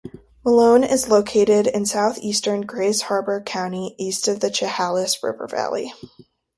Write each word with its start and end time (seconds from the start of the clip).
Malone 0.43 0.83
is 0.83 1.09
located 1.09 1.67
in 1.67 1.85
southeastern 1.85 2.61
Grays 2.61 3.03
Harbor 3.03 3.39
County, 3.39 3.93
east 3.99 4.27
of 4.27 4.39
the 4.39 4.49
Chehalis 4.49 5.21
River 5.21 5.47
valley. 5.47 5.93